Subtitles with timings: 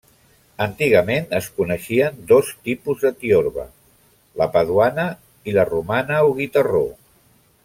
[0.65, 3.67] Antigament es coneixien dos tipus de tiorba;
[4.43, 5.07] la paduana
[5.53, 6.87] i la romana o guitarró.